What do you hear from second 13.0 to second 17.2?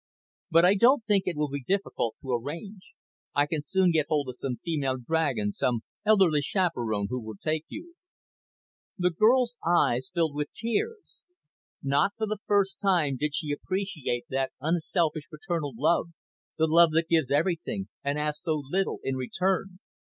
did she appreciate that unselfish parental love, the love that